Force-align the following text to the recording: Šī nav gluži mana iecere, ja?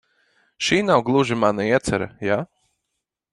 Šī 0.67 0.79
nav 0.87 1.03
gluži 1.09 1.37
mana 1.43 1.67
iecere, 1.67 2.09
ja? 2.31 2.39